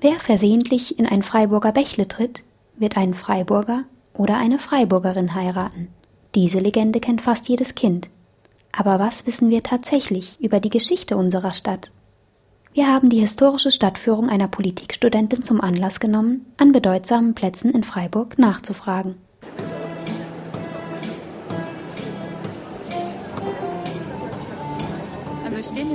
Wer 0.00 0.18
versehentlich 0.18 0.98
in 0.98 1.06
ein 1.06 1.22
Freiburger 1.22 1.72
Bächle 1.72 2.08
tritt, 2.08 2.42
wird 2.76 2.96
einen 2.96 3.12
Freiburger 3.12 3.84
oder 4.14 4.38
eine 4.38 4.58
Freiburgerin 4.58 5.34
heiraten. 5.34 5.88
Diese 6.34 6.58
Legende 6.58 7.00
kennt 7.00 7.20
fast 7.20 7.48
jedes 7.48 7.74
Kind. 7.74 8.08
Aber 8.72 8.98
was 8.98 9.26
wissen 9.26 9.50
wir 9.50 9.62
tatsächlich 9.62 10.40
über 10.40 10.58
die 10.58 10.70
Geschichte 10.70 11.16
unserer 11.16 11.50
Stadt? 11.50 11.90
Wir 12.72 12.86
haben 12.86 13.10
die 13.10 13.18
historische 13.18 13.72
Stadtführung 13.72 14.30
einer 14.30 14.48
Politikstudentin 14.48 15.42
zum 15.42 15.60
Anlass 15.60 16.00
genommen, 16.00 16.46
an 16.56 16.72
bedeutsamen 16.72 17.34
Plätzen 17.34 17.70
in 17.70 17.84
Freiburg 17.84 18.38
nachzufragen. 18.38 19.16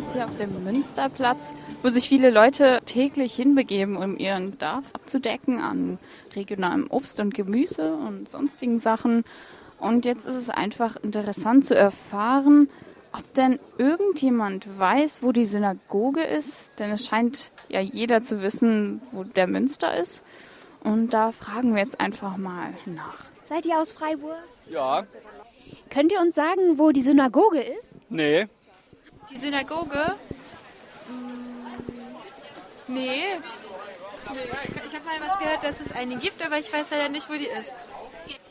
Jetzt 0.05 0.13
hier 0.13 0.25
auf 0.25 0.35
dem 0.35 0.63
Münsterplatz, 0.63 1.55
wo 1.81 1.89
sich 1.89 2.07
viele 2.07 2.29
Leute 2.29 2.79
täglich 2.85 3.33
hinbegeben, 3.33 3.97
um 3.97 4.17
ihren 4.17 4.51
Bedarf 4.51 4.83
abzudecken 4.93 5.59
an 5.59 5.97
regionalem 6.35 6.85
Obst 6.91 7.19
und 7.19 7.33
Gemüse 7.33 7.95
und 7.95 8.29
sonstigen 8.29 8.77
Sachen. 8.77 9.23
Und 9.79 10.05
jetzt 10.05 10.27
ist 10.27 10.35
es 10.35 10.49
einfach 10.51 10.95
interessant 10.97 11.65
zu 11.65 11.75
erfahren, 11.75 12.69
ob 13.13 13.33
denn 13.33 13.59
irgendjemand 13.79 14.67
weiß, 14.77 15.23
wo 15.23 15.31
die 15.31 15.45
Synagoge 15.45 16.21
ist. 16.21 16.77
Denn 16.77 16.91
es 16.91 17.07
scheint 17.07 17.51
ja 17.69 17.79
jeder 17.79 18.21
zu 18.21 18.43
wissen, 18.43 19.01
wo 19.11 19.23
der 19.23 19.47
Münster 19.47 19.97
ist. 19.97 20.21
Und 20.83 21.15
da 21.15 21.31
fragen 21.31 21.73
wir 21.73 21.81
jetzt 21.81 21.99
einfach 21.99 22.37
mal 22.37 22.73
nach. 22.85 23.25
Seid 23.45 23.65
ihr 23.65 23.79
aus 23.79 23.91
Freiburg? 23.91 24.37
Ja. 24.69 25.03
Könnt 25.89 26.11
ihr 26.11 26.19
uns 26.19 26.35
sagen, 26.35 26.77
wo 26.77 26.91
die 26.91 27.01
Synagoge 27.01 27.61
ist? 27.61 27.89
Nee. 28.09 28.47
Die 29.29 29.37
Synagoge? 29.37 30.15
Nee. 32.87 33.23
Ich 34.87 34.95
habe 34.95 35.05
mal 35.05 35.29
was 35.29 35.39
gehört, 35.39 35.63
dass 35.63 35.81
es 35.81 35.91
eine 35.91 36.17
gibt, 36.17 36.45
aber 36.45 36.57
ich 36.57 36.71
weiß 36.71 36.91
leider 36.91 37.09
nicht, 37.09 37.29
wo 37.29 37.33
die 37.33 37.45
ist. 37.47 37.87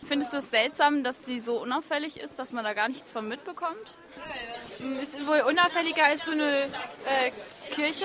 Findest 0.07 0.33
du 0.33 0.39
es 0.39 0.51
seltsam, 0.51 1.03
dass 1.03 1.25
sie 1.25 1.39
so 1.39 1.61
unauffällig 1.61 2.21
ist, 2.21 2.39
dass 2.39 2.53
man 2.53 2.65
da 2.65 2.75
gar 2.75 2.89
nichts 2.89 3.13
von 3.13 3.27
mitbekommt? 3.27 3.95
Ist 5.01 5.27
wohl 5.27 5.41
unauffälliger 5.41 6.05
als 6.05 6.27
so 6.27 6.33
eine 6.33 6.65
äh, 6.65 7.31
Kirche. 7.71 8.05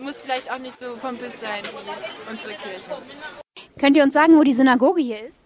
Muss 0.00 0.20
vielleicht 0.20 0.52
auch 0.52 0.58
nicht 0.58 0.78
so 0.78 0.96
pompös 0.96 1.40
sein 1.40 1.62
wie 1.64 2.30
unsere 2.30 2.52
Kirche. 2.54 2.98
Könnt 3.78 3.96
ihr 3.96 4.02
uns 4.02 4.14
sagen, 4.14 4.38
wo 4.38 4.42
die 4.42 4.52
Synagoge 4.52 5.00
hier 5.00 5.26
ist? 5.26 5.38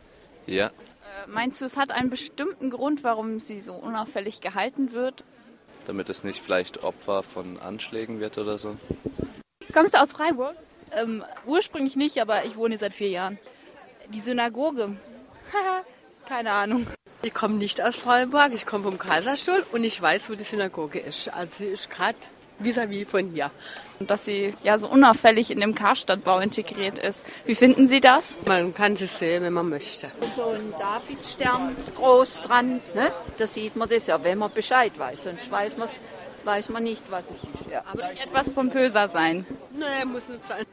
Ja. 0.46 0.66
Äh, 0.66 0.70
meinst 1.28 1.60
du, 1.60 1.64
es 1.64 1.76
hat 1.76 1.92
einen 1.92 2.10
bestimmten 2.10 2.70
Grund, 2.70 3.04
warum 3.04 3.40
sie 3.40 3.60
so 3.60 3.74
unauffällig 3.74 4.40
gehalten 4.40 4.92
wird? 4.92 5.24
Damit 5.86 6.08
es 6.08 6.24
nicht 6.24 6.42
vielleicht 6.42 6.84
Opfer 6.84 7.22
von 7.22 7.58
Anschlägen 7.58 8.20
wird 8.20 8.38
oder 8.38 8.58
so. 8.58 8.76
Kommst 9.72 9.94
du 9.94 10.00
aus 10.00 10.12
Freiburg? 10.12 10.54
Ähm, 10.92 11.24
ursprünglich 11.46 11.96
nicht, 11.96 12.20
aber 12.20 12.44
ich 12.44 12.56
wohne 12.56 12.70
hier 12.70 12.78
seit 12.78 12.92
vier 12.92 13.08
Jahren. 13.08 13.38
Die 14.08 14.20
Synagoge. 14.20 14.96
Keine 16.26 16.52
Ahnung. 16.52 16.86
Ich 17.22 17.34
komme 17.34 17.56
nicht 17.56 17.82
aus 17.82 17.96
Freiburg, 17.96 18.52
ich 18.54 18.64
komme 18.64 18.84
vom 18.84 18.98
Kaiserstuhl 18.98 19.64
und 19.72 19.84
ich 19.84 20.00
weiß, 20.00 20.30
wo 20.30 20.34
die 20.34 20.44
Synagoge 20.44 21.00
ist. 21.00 21.28
Also 21.28 21.58
sie 21.58 21.66
ist 21.66 21.90
gerade 21.90 22.16
vis-à-vis 22.60 23.08
von 23.08 23.30
hier. 23.32 23.50
Und 23.98 24.10
dass 24.10 24.24
sie 24.24 24.54
ja 24.62 24.78
so 24.78 24.88
unauffällig 24.88 25.50
in 25.50 25.60
dem 25.60 25.74
Karstadtbau 25.74 26.38
integriert 26.38 26.98
ist. 26.98 27.26
Wie 27.44 27.54
finden 27.54 27.88
Sie 27.88 28.00
das? 28.00 28.38
Man 28.46 28.72
kann 28.72 28.96
sie 28.96 29.06
sehen, 29.06 29.42
wenn 29.42 29.52
man 29.52 29.68
möchte. 29.68 30.10
So 30.34 30.48
ein 30.48 30.72
Davidstern 30.78 31.76
groß 31.96 32.42
dran, 32.42 32.80
ne? 32.94 33.12
da 33.36 33.46
sieht 33.46 33.76
man 33.76 33.88
das 33.88 34.06
ja, 34.06 34.22
wenn 34.22 34.38
man 34.38 34.50
Bescheid 34.52 34.98
weiß. 34.98 35.24
Sonst 35.24 35.50
weiß, 35.50 35.76
man's, 35.76 35.94
weiß 36.44 36.70
man 36.70 36.84
nicht, 36.84 37.02
was 37.10 37.24
es 37.24 37.36
ist. 37.36 37.70
Ja. 37.70 37.82
Aber 37.92 38.08
nicht 38.08 38.24
etwas 38.24 38.50
pompöser 38.50 39.08
sein. 39.08 39.46
Nee, 39.72 40.04
muss 40.04 40.26
nicht 40.28 40.44
sein. 40.46 40.64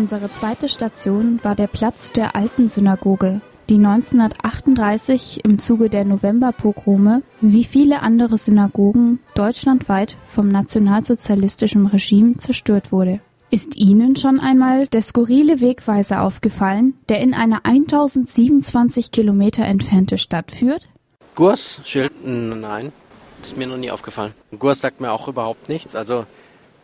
Unsere 0.00 0.30
zweite 0.30 0.70
Station 0.70 1.40
war 1.42 1.54
der 1.54 1.66
Platz 1.66 2.10
der 2.10 2.34
alten 2.34 2.68
Synagoge, 2.68 3.42
die 3.68 3.74
1938 3.74 5.44
im 5.44 5.58
Zuge 5.58 5.90
der 5.90 6.06
Novemberpogrome 6.06 7.22
wie 7.42 7.64
viele 7.64 8.00
andere 8.00 8.38
Synagogen 8.38 9.20
deutschlandweit 9.34 10.16
vom 10.26 10.48
nationalsozialistischen 10.48 11.84
Regime 11.84 12.38
zerstört 12.38 12.92
wurde. 12.92 13.20
Ist 13.50 13.76
Ihnen 13.76 14.16
schon 14.16 14.40
einmal 14.40 14.86
der 14.86 15.02
skurrile 15.02 15.60
Wegweiser 15.60 16.22
aufgefallen, 16.22 16.94
der 17.10 17.20
in 17.20 17.34
eine 17.34 17.66
1027 17.66 19.10
Kilometer 19.10 19.66
entfernte 19.66 20.16
Stadt 20.16 20.50
führt? 20.50 20.88
Gurs? 21.34 21.82
Schild? 21.84 22.12
Nein, 22.24 22.90
ist 23.42 23.58
mir 23.58 23.66
noch 23.66 23.76
nie 23.76 23.90
aufgefallen. 23.90 24.32
Gurs 24.58 24.80
sagt 24.80 25.02
mir 25.02 25.12
auch 25.12 25.28
überhaupt 25.28 25.68
nichts. 25.68 25.94
Also 25.94 26.24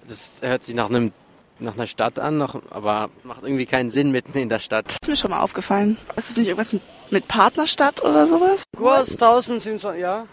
das 0.06 0.42
hört 0.42 0.66
sich 0.66 0.74
nach 0.74 0.90
einem 0.90 1.12
nach 1.58 1.74
einer 1.74 1.86
Stadt 1.86 2.18
an, 2.18 2.38
noch, 2.38 2.60
aber 2.70 3.10
macht 3.22 3.42
irgendwie 3.42 3.66
keinen 3.66 3.90
Sinn 3.90 4.10
mitten 4.10 4.36
in 4.38 4.48
der 4.48 4.58
Stadt. 4.58 4.90
Ist 4.90 5.08
mir 5.08 5.16
schon 5.16 5.30
mal 5.30 5.40
aufgefallen. 5.40 5.96
Ist 6.16 6.30
es 6.30 6.36
nicht 6.36 6.48
irgendwas 6.48 6.72
mit, 6.72 6.82
mit 7.10 7.28
Partnerstadt 7.28 8.02
oder 8.02 8.26
sowas? 8.26 8.64
Gurs 8.76 9.12
1027, 9.12 10.00
ja. 10.00 10.26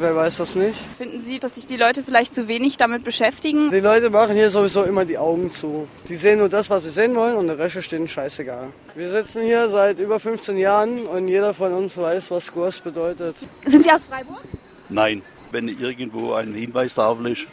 Wer 0.00 0.16
weiß 0.16 0.38
das 0.38 0.56
nicht? 0.56 0.76
Finden 0.96 1.20
Sie, 1.20 1.38
dass 1.38 1.54
sich 1.54 1.66
die 1.66 1.76
Leute 1.76 2.02
vielleicht 2.02 2.34
zu 2.34 2.48
wenig 2.48 2.78
damit 2.78 3.04
beschäftigen? 3.04 3.70
Die 3.70 3.78
Leute 3.78 4.10
machen 4.10 4.34
hier 4.34 4.50
sowieso 4.50 4.82
immer 4.82 5.04
die 5.04 5.18
Augen 5.18 5.52
zu. 5.52 5.86
Die 6.08 6.16
sehen 6.16 6.40
nur 6.40 6.48
das, 6.48 6.68
was 6.68 6.82
sie 6.82 6.90
sehen 6.90 7.14
wollen 7.14 7.36
und 7.36 7.46
der 7.46 7.58
Rest 7.58 7.76
ist 7.76 7.92
denen 7.92 8.08
scheißegal. 8.08 8.72
Wir 8.96 9.08
sitzen 9.08 9.42
hier 9.42 9.68
seit 9.68 10.00
über 10.00 10.18
15 10.18 10.58
Jahren 10.58 11.06
und 11.06 11.28
jeder 11.28 11.54
von 11.54 11.72
uns 11.72 11.96
weiß, 11.96 12.32
was 12.32 12.52
Gurs 12.52 12.80
bedeutet. 12.80 13.36
Sind 13.64 13.84
Sie 13.84 13.92
aus 13.92 14.06
Freiburg? 14.06 14.42
Nein. 14.88 15.22
Wenn 15.52 15.68
irgendwo 15.68 16.32
ein 16.32 16.54
Hinweistafel 16.54 17.26
ist, 17.26 17.46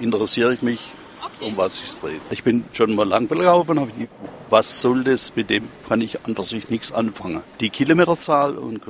interessiere 0.00 0.54
ich 0.54 0.62
mich, 0.62 0.92
um 1.40 1.56
was 1.56 1.82
es 1.82 1.98
dreht. 1.98 2.20
Ich 2.30 2.42
bin 2.42 2.64
schon 2.72 2.94
mal 2.94 3.06
lang 3.06 3.28
gelaufen, 3.28 3.78
aber 3.78 3.90
die, 3.98 4.08
was 4.48 4.80
soll 4.80 5.04
das, 5.04 5.34
mit 5.36 5.50
dem 5.50 5.68
kann 5.88 6.00
ich 6.00 6.24
an 6.24 6.34
sich 6.42 6.70
nichts 6.70 6.92
anfangen. 6.92 7.42
Die 7.60 7.70
Kilometerzahl 7.70 8.56
und 8.56 8.82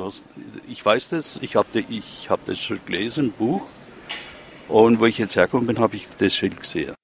ich 0.68 0.84
weiß 0.84 1.10
das, 1.10 1.38
ich 1.42 1.56
habe 1.56 1.84
ich 1.88 2.30
hab 2.30 2.44
das 2.44 2.58
schon 2.58 2.80
gelesen 2.86 3.26
im 3.26 3.32
Buch 3.32 3.62
und 4.68 5.00
wo 5.00 5.06
ich 5.06 5.18
jetzt 5.18 5.36
hergekommen 5.36 5.66
bin, 5.66 5.78
habe 5.78 5.96
ich 5.96 6.08
das 6.18 6.34
Schild 6.34 6.60
gesehen. 6.60 6.94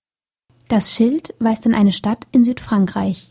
Das 0.68 0.92
Schild 0.92 1.34
weist 1.38 1.66
in 1.66 1.74
eine 1.74 1.92
Stadt 1.92 2.26
in 2.32 2.42
Südfrankreich. 2.42 3.30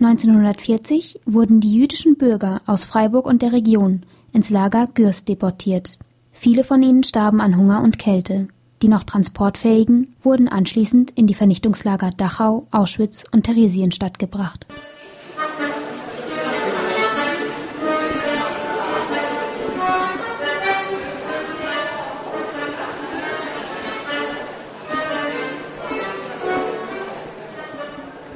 1940 0.00 1.20
wurden 1.26 1.60
die 1.60 1.74
jüdischen 1.74 2.16
Bürger 2.16 2.62
aus 2.66 2.84
Freiburg 2.84 3.26
und 3.26 3.42
der 3.42 3.52
Region 3.52 4.04
ins 4.32 4.50
Lager 4.50 4.86
Gürs 4.86 5.24
deportiert. 5.24 5.98
Viele 6.30 6.62
von 6.62 6.82
ihnen 6.82 7.02
starben 7.02 7.40
an 7.40 7.56
Hunger 7.56 7.82
und 7.82 7.98
Kälte. 7.98 8.46
Die 8.82 8.88
noch 8.88 9.02
transportfähigen 9.02 10.14
wurden 10.22 10.48
anschließend 10.48 11.10
in 11.12 11.26
die 11.26 11.34
Vernichtungslager 11.34 12.10
Dachau, 12.16 12.66
Auschwitz 12.70 13.24
und 13.32 13.44
Theresienstadt 13.44 14.18
gebracht. 14.18 14.66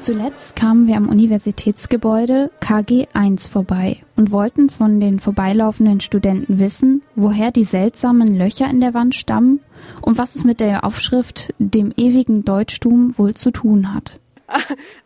Zuletzt 0.03 0.57
kamen 0.57 0.89
wir 0.89 0.97
am 0.97 1.09
Universitätsgebäude 1.09 2.51
KG 2.59 3.07
1 3.13 3.47
vorbei 3.47 4.03
und 4.17 4.33
wollten 4.33 4.69
von 4.69 4.99
den 4.99 5.21
vorbeilaufenden 5.21 6.01
Studenten 6.01 6.59
wissen, 6.59 7.03
woher 7.15 7.53
die 7.53 7.63
seltsamen 7.63 8.37
Löcher 8.37 8.69
in 8.69 8.81
der 8.81 8.95
Wand 8.95 9.15
stammen 9.15 9.61
und 10.01 10.19
was 10.19 10.35
es 10.35 10.43
mit 10.43 10.59
der 10.59 10.83
Aufschrift 10.83 11.55
dem 11.61 11.93
ewigen 11.97 12.45
Deutschtum 12.45 13.17
wohl 13.17 13.35
zu 13.35 13.53
tun 13.53 13.95
hat. 13.95 14.19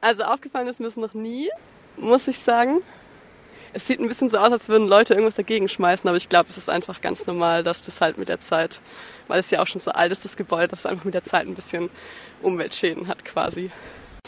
Also 0.00 0.22
aufgefallen 0.22 0.66
ist 0.66 0.80
mir 0.80 0.86
es 0.86 0.96
noch 0.96 1.12
nie, 1.12 1.50
muss 1.98 2.26
ich 2.26 2.38
sagen. 2.38 2.78
Es 3.74 3.86
sieht 3.86 4.00
ein 4.00 4.08
bisschen 4.08 4.30
so 4.30 4.38
aus, 4.38 4.50
als 4.50 4.70
würden 4.70 4.88
Leute 4.88 5.12
irgendwas 5.12 5.34
dagegen 5.34 5.68
schmeißen, 5.68 6.08
aber 6.08 6.16
ich 6.16 6.30
glaube, 6.30 6.48
es 6.48 6.56
ist 6.56 6.70
einfach 6.70 7.02
ganz 7.02 7.26
normal, 7.26 7.62
dass 7.62 7.82
das 7.82 8.00
halt 8.00 8.16
mit 8.16 8.30
der 8.30 8.40
Zeit, 8.40 8.80
weil 9.28 9.40
es 9.40 9.50
ja 9.50 9.60
auch 9.60 9.66
schon 9.66 9.82
so 9.82 9.90
alt 9.90 10.10
ist, 10.10 10.24
das 10.24 10.38
Gebäude, 10.38 10.68
dass 10.68 10.78
es 10.78 10.86
einfach 10.86 11.04
mit 11.04 11.12
der 11.12 11.22
Zeit 11.22 11.46
ein 11.46 11.54
bisschen 11.54 11.90
Umweltschäden 12.40 13.08
hat 13.08 13.26
quasi. 13.26 13.70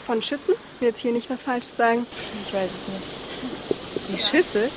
Von 0.05 0.21
Schüssen? 0.21 0.55
Ich 0.75 0.81
will 0.81 0.89
jetzt 0.89 1.01
hier 1.01 1.11
nicht 1.11 1.29
was 1.29 1.41
Falsches 1.41 1.75
sagen. 1.75 2.07
Ich 2.45 2.53
weiß 2.53 2.69
es 2.73 2.87
nicht. 2.87 3.19
Die 4.09 4.17
Schüsse? 4.17 4.69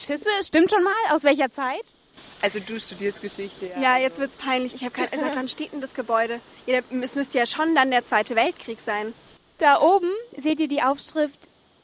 Schüsse, 0.00 0.30
stimmt 0.44 0.70
schon 0.70 0.84
mal? 0.84 0.92
Aus 1.10 1.24
welcher 1.24 1.50
Zeit? 1.50 1.96
Also 2.42 2.60
du 2.60 2.78
studierst 2.80 3.20
Geschichte, 3.20 3.66
ja. 3.66 3.80
Ja, 3.80 3.98
jetzt 3.98 4.18
wird's 4.18 4.36
peinlich. 4.36 4.74
Ich 4.74 4.82
habe 4.82 4.92
keine. 4.92 5.08
Seit 5.10 5.36
wann 5.36 5.48
steht 5.48 5.72
denn 5.72 5.80
das 5.80 5.92
Gebäude? 5.92 6.40
Ja, 6.66 6.80
es 7.02 7.14
müsste 7.14 7.38
ja 7.38 7.46
schon 7.46 7.74
dann 7.74 7.90
der 7.90 8.04
Zweite 8.04 8.36
Weltkrieg 8.36 8.80
sein. 8.80 9.12
Da 9.58 9.80
oben 9.80 10.10
seht 10.38 10.60
ihr 10.60 10.68
die 10.68 10.82
Aufschrift 10.82 11.38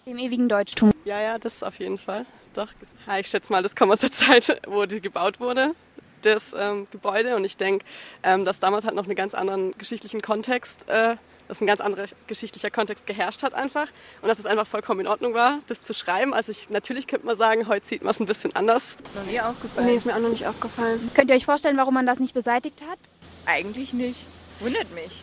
dem 0.07 0.19
ewigen 0.19 0.49
Deutschtum. 0.49 0.93
Ja, 1.05 1.21
ja, 1.21 1.39
das 1.39 1.63
auf 1.63 1.79
jeden 1.79 1.99
Fall. 1.99 2.25
Doch. 2.55 2.69
Ja, 3.07 3.19
ich 3.19 3.27
schätze 3.27 3.53
mal, 3.53 3.63
das 3.63 3.77
kommt 3.77 3.93
aus 3.93 4.01
der 4.01 4.13
Zeit, 4.13 4.61
wo 4.67 4.87
die 4.87 5.01
gebaut 5.01 5.41
wurde, 5.41 5.75
das 6.23 6.55
ähm, 6.57 6.87
Gebäude. 6.91 7.37
Und 7.37 7.45
ich 7.45 7.57
denke, 7.57 7.85
ähm, 8.23 8.45
dass 8.45 8.61
damals 8.61 8.87
halt 8.87 8.95
noch 8.95 9.05
einen 9.05 9.15
ganz 9.15 9.35
anderen 9.35 9.77
geschichtlichen 9.77 10.23
Kontext 10.23 10.89
äh, 10.89 11.17
dass 11.49 11.61
ein 11.61 11.67
ganz 11.67 11.81
anderer 11.81 12.07
geschichtlicher 12.27 12.71
Kontext 12.71 13.07
geherrscht 13.07 13.43
hat 13.43 13.55
einfach 13.55 13.89
und 14.23 14.29
dass 14.29 14.39
es 14.39 14.47
einfach 14.47 14.67
vollkommen 14.67 15.01
in 15.01 15.07
Ordnung 15.07 15.35
war, 15.35 15.59
das 15.67 15.81
zu 15.81 15.95
schreiben. 15.95 16.35
Also 16.35 16.53
ich, 16.53 16.71
natürlich 16.71 17.07
könnte 17.07 17.27
man 17.27 17.37
sagen, 17.37 17.69
heute 17.69 17.87
sieht 17.87 18.03
man 18.03 18.11
es 18.11 18.21
ein 18.21 18.27
bisschen 18.27 18.55
anders. 18.57 18.97
Noch 19.15 19.25
nie 19.25 19.41
aufgefallen. 19.41 19.87
Nee, 19.87 19.95
ist 19.95 20.07
mir 20.07 20.15
auch 20.15 20.21
noch 20.21 20.31
nicht 20.31 20.47
aufgefallen. 20.47 21.11
Könnt 21.15 21.31
ihr 21.31 21.37
euch 21.37 21.47
vorstellen, 21.47 21.77
warum 21.77 21.95
man 21.95 22.07
das 22.07 22.19
nicht 22.19 22.35
beseitigt 22.35 22.83
hat? 22.89 22.99
Eigentlich 23.45 23.93
nicht. 23.93 24.27
Wundert 24.61 24.93
mich. 24.95 25.23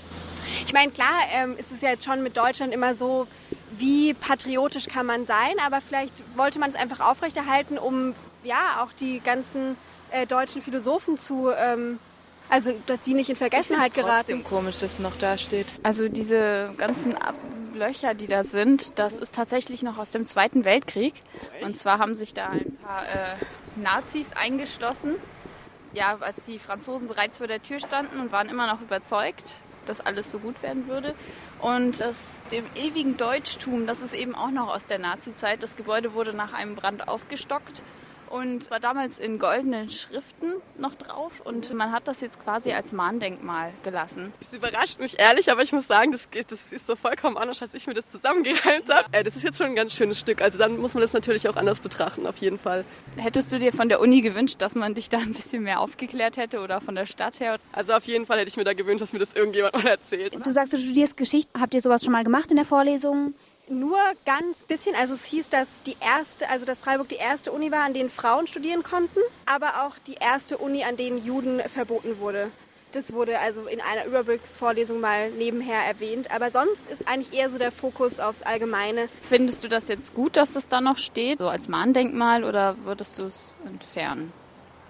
Ich 0.66 0.74
meine, 0.74 0.92
klar 0.92 1.22
ähm, 1.34 1.58
ist 1.58 1.72
es 1.72 1.82
ja 1.82 1.90
jetzt 1.90 2.06
schon 2.06 2.22
mit 2.22 2.38
Deutschland 2.38 2.74
immer 2.74 2.96
so, 2.96 3.28
wie 3.78 4.14
patriotisch 4.14 4.88
kann 4.88 5.06
man 5.06 5.26
sein, 5.26 5.56
aber 5.66 5.82
vielleicht 5.82 6.24
wollte 6.36 6.60
man 6.60 6.70
es 6.70 6.76
einfach 6.76 7.00
aufrechterhalten, 7.00 7.78
um 7.78 8.14
ja 8.44 8.84
auch 8.84 8.94
die 8.94 9.20
ganzen 9.20 9.78
äh, 10.12 10.28
deutschen 10.28 10.62
Philosophen 10.62 11.18
zu, 11.18 11.50
ähm, 11.58 12.00
also 12.50 12.74
dass 12.86 13.02
die 13.02 13.14
nicht 13.14 13.30
in 13.30 13.36
Vergessenheit 13.36 13.90
ich 13.90 13.96
geraten. 13.96 14.16
trotzdem 14.16 14.44
komisch, 14.44 14.78
dass 14.78 14.94
es 14.94 15.00
noch 15.00 15.16
da 15.18 15.38
steht. 15.38 15.68
Also 15.84 16.08
diese 16.08 16.74
ganzen 16.78 17.16
Ab 17.16 17.36
Löcher, 17.74 18.14
die 18.14 18.28
da 18.28 18.44
sind, 18.44 19.00
das 19.00 19.14
ist 19.14 19.36
tatsächlich 19.36 19.82
noch 19.82 19.98
aus 19.98 20.12
dem 20.12 20.26
Zweiten 20.26 20.64
Weltkrieg. 20.64 21.24
Und 21.64 21.76
zwar 21.76 22.00
haben 22.00 22.16
sich 22.16 22.34
da 22.34 22.50
ein 22.50 22.78
paar 22.84 23.04
äh, 23.04 23.36
Nazis 23.76 24.28
eingeschlossen. 24.34 25.16
Ja, 25.94 26.18
als 26.20 26.46
die 26.46 26.60
Franzosen 26.60 27.08
bereits 27.08 27.38
vor 27.38 27.48
der 27.48 27.62
Tür 27.62 27.80
standen 27.80 28.20
und 28.20 28.32
waren 28.32 28.50
immer 28.50 28.68
noch 28.68 28.82
überzeugt, 28.82 29.56
dass 29.86 30.02
alles 30.02 30.32
so 30.32 30.40
gut 30.40 30.62
werden 30.64 30.88
würde. 30.88 31.14
Und 31.60 32.00
das 32.00 32.16
dem 32.52 32.66
ewigen 32.76 33.18
Deutschtum, 33.18 33.86
das 33.86 34.02
ist 34.02 34.14
eben 34.14 34.36
auch 34.36 34.52
noch 34.52 34.74
aus 34.74 34.86
der 34.86 35.00
Nazizeit. 35.00 35.62
Das 35.62 35.76
Gebäude 35.76 36.14
wurde 36.14 36.34
nach 36.34 36.54
einem 36.54 36.76
Brand 36.76 37.08
aufgestockt 37.08 37.82
und 38.34 38.72
war 38.72 38.80
damals 38.80 39.20
in 39.20 39.38
goldenen 39.38 39.90
Schriften 39.90 40.54
noch 40.80 40.96
drauf 40.96 41.34
und 41.44 41.72
man 41.76 41.92
hat 41.92 42.08
das 42.08 42.20
jetzt 42.20 42.44
quasi 42.44 42.72
als 42.72 42.92
Mahndenkmal 42.92 43.72
gelassen. 43.84 44.34
Das 44.40 44.52
überrascht 44.54 45.00
mich 45.00 45.20
ehrlich, 45.20 45.52
aber 45.52 45.62
ich 45.62 45.72
muss 45.72 45.86
sagen, 45.86 46.12
das, 46.12 46.32
das 46.32 46.72
ist 46.72 46.88
so 46.88 46.96
vollkommen 46.96 47.38
anders, 47.38 47.62
als 47.62 47.76
ich 47.76 47.86
mir 47.86 47.94
das 47.94 48.08
zusammengereimt 48.08 48.92
habe. 48.92 49.08
Äh, 49.12 49.24
das 49.24 49.36
ist 49.36 49.44
jetzt 49.44 49.60
schon 49.60 49.68
ein 49.68 49.76
ganz 49.76 49.94
schönes 49.94 50.20
Stück, 50.20 50.42
also 50.42 50.58
dann 50.58 50.78
muss 50.78 50.96
man 50.96 51.02
das 51.02 51.14
natürlich 51.14 51.48
auch 51.48 51.56
anders 51.56 51.80
betrachten, 51.80 52.26
auf 52.26 52.38
jeden 52.38 52.58
Fall. 52.58 52.86
Hättest 53.18 53.52
du 53.52 53.60
dir 53.60 53.72
von 53.72 53.88
der 53.88 54.00
Uni 54.00 54.22
gewünscht, 54.22 54.56
dass 54.60 54.74
man 54.74 54.96
dich 54.96 55.10
da 55.10 55.20
ein 55.20 55.34
bisschen 55.34 55.62
mehr 55.62 55.80
aufgeklärt 55.80 56.38
hätte 56.38 56.62
oder 56.62 56.82
von 56.82 56.96
der 56.96 57.06
Stadt 57.06 57.40
her? 57.40 57.60
Also 57.72 57.94
auf 57.94 58.06
jeden 58.06 58.26
Fall 58.26 58.40
hätte 58.40 58.50
ich 58.50 58.58
mir 58.58 58.64
da 58.64 58.74
gewünscht, 58.74 59.04
dass 59.04 59.14
mir 59.14 59.20
das 59.20 59.34
irgendjemand 59.34 59.76
mal 59.76 59.86
erzählt. 59.86 60.36
Du 60.44 60.52
sagst, 60.52 60.74
du 60.74 60.78
studierst 60.80 61.18
Geschichte. 61.18 61.52
Habt 61.60 61.76
ihr 61.76 61.82
sowas 61.82 62.04
schon 62.04 62.12
mal 62.12 62.24
gemacht 62.24 62.50
in 62.50 62.56
der 62.56 62.66
Vorlesung? 62.66 63.36
Nur 63.70 63.98
ganz 64.26 64.64
bisschen. 64.66 64.96
Also 64.96 65.14
es 65.14 65.24
hieß, 65.24 65.50
dass 65.50 65.82
die 65.84 65.96
erste, 66.00 66.50
also 66.50 66.66
dass 66.66 66.82
Freiburg 66.82 67.10
die 67.10 67.16
erste 67.16 67.52
Uni 67.52 67.72
war, 67.72 67.84
an 67.84 67.94
denen 67.94 68.10
Frauen 68.10 68.48
studieren 68.48 68.84
konnten, 68.84 69.20
aber 69.46 69.86
auch 69.86 69.98
die 70.06 70.16
erste 70.16 70.58
Uni, 70.58 70.84
an 70.84 70.98
denen 70.98 71.24
Juden 71.24 71.62
verboten 71.62 72.20
wurde. 72.20 72.52
Das 72.92 73.12
wurde 73.12 73.40
also 73.40 73.66
in 73.66 73.82
einer 73.82 74.06
Überblicksvorlesung 74.06 75.00
mal 75.00 75.32
nebenher 75.32 75.80
erwähnt. 75.80 76.30
Aber 76.30 76.52
sonst 76.52 76.88
ist 76.90 77.08
eigentlich 77.08 77.34
eher 77.34 77.50
so 77.50 77.58
der 77.58 77.72
Fokus 77.72 78.20
aufs 78.20 78.44
Allgemeine. 78.44 79.08
Findest 79.24 79.64
du 79.64 79.68
das 79.68 79.88
jetzt 79.88 80.14
gut, 80.14 80.38
dass 80.38 80.54
das 80.54 80.68
da 80.68 80.80
noch 80.80 81.00
steht, 81.00 81.40
so 81.40 81.48
als 81.48 81.68
Mahndenkmal, 81.68 82.44
oder 82.44 82.76
würdest 82.84 83.18
du 83.18 83.24
es 83.24 83.58
entfernen? 83.66 84.32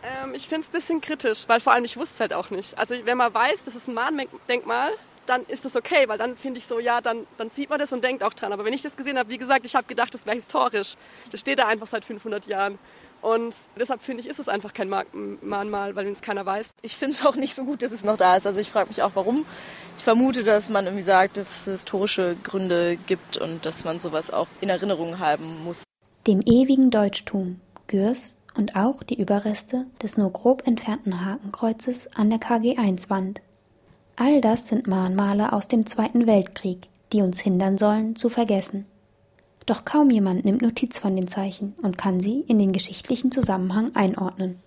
Ähm, 0.04 0.34
ich 0.36 0.50
finde 0.50 0.62
es 0.62 0.70
ein 0.70 0.74
bisschen 0.74 1.00
kritisch, 1.00 1.48
weil 1.48 1.62
vor 1.62 1.72
allem 1.72 1.86
ich 1.86 1.96
wusste 1.96 2.16
es 2.16 2.20
halt 2.20 2.34
auch 2.34 2.50
nicht. 2.50 2.78
Also 2.78 2.96
wenn 3.06 3.18
man 3.18 3.34
weiß, 3.34 3.64
das 3.64 3.76
ist 3.76 3.88
ein 3.88 3.94
Mahndenkmal, 3.94 4.92
dann 5.26 5.44
ist 5.46 5.66
das 5.66 5.76
okay, 5.76 6.08
weil 6.08 6.18
dann 6.18 6.36
finde 6.36 6.60
ich 6.60 6.68
so, 6.68 6.80
ja, 6.80 7.02
dann, 7.02 7.26
dann 7.38 7.50
sieht 7.50 7.70
man 7.70 7.80
das 7.80 7.94
und 7.94 8.04
denkt 8.04 8.24
auch 8.24 8.34
dran. 8.34 8.54
Aber 8.54 8.66
wenn 8.66 8.74
ich 8.74 8.82
das 8.82 8.98
gesehen 8.98 9.18
habe, 9.18 9.30
wie 9.30 9.38
gesagt, 9.38 9.66
ich 9.66 9.76
habe 9.76 9.88
gedacht, 9.88 10.14
das 10.14 10.26
wäre 10.26 10.36
historisch. 10.36 10.96
Das 11.32 11.40
steht 11.40 11.60
da 11.60 11.68
einfach 11.68 11.88
seit 11.88 12.06
500 12.06 12.46
Jahren. 12.48 12.78
Und 13.22 13.56
deshalb 13.80 14.02
finde 14.02 14.22
ich, 14.22 14.28
ist 14.28 14.40
es 14.40 14.50
einfach 14.50 14.74
kein 14.74 14.90
Mahnmal, 14.90 15.96
weil 15.96 16.08
es 16.08 16.22
keiner 16.22 16.46
weiß. 16.46 16.72
Ich 16.82 16.98
finde 16.98 17.16
es 17.16 17.26
auch 17.26 17.36
nicht 17.36 17.56
so 17.56 17.64
gut, 17.64 17.82
dass 17.82 17.94
es 17.94 18.04
noch 18.04 18.18
da 18.18 18.36
ist. 18.36 18.46
Also 18.46 18.60
ich 18.60 18.70
frage 18.70 18.90
mich 18.90 19.02
auch, 19.02 19.12
warum. 19.14 19.46
Ich 19.98 20.04
vermute, 20.04 20.44
dass 20.44 20.70
man 20.70 20.86
irgendwie 20.86 21.06
sagt, 21.06 21.38
dass 21.38 21.62
es 21.62 21.66
historische 21.66 22.36
Gründe 22.44 22.98
gibt 23.08 23.38
und 23.38 23.66
dass 23.66 23.86
man 23.86 24.02
sowas 24.02 24.30
auch 24.30 24.48
in 24.60 24.68
Erinnerung 24.68 25.20
haben 25.20 25.64
muss. 25.64 25.86
Dem 26.28 26.42
ewigen 26.42 26.92
Deutschtum, 26.92 27.62
Gürs 27.88 28.34
und 28.56 28.76
auch 28.76 29.04
die 29.04 29.20
Überreste 29.22 29.86
des 30.02 30.18
nur 30.18 30.32
grob 30.32 30.68
entfernten 30.68 31.26
Hakenkreuzes 31.26 32.10
an 32.16 32.30
der 32.30 32.40
KG1-Wand 32.40 33.42
All 34.16 34.42
das 34.42 34.68
sind 34.68 34.88
Mahnmale 34.88 35.54
aus 35.54 35.68
dem 35.68 35.86
Zweiten 35.86 36.28
Weltkrieg, 36.28 36.88
die 37.12 37.22
uns 37.22 37.40
hindern 37.40 37.78
sollen, 37.78 38.16
zu 38.16 38.30
vergessen. 38.30 38.86
Doch 39.66 39.86
kaum 39.86 40.12
jemand 40.12 40.46
nimmt 40.46 40.62
Notiz 40.62 41.00
von 41.00 41.16
den 41.16 41.28
Zeichen 41.28 41.74
und 41.82 41.98
kann 41.98 42.20
sie 42.20 42.42
in 42.48 42.60
den 42.60 42.74
geschichtlichen 42.74 43.32
Zusammenhang 43.32 43.96
einordnen 43.96 44.60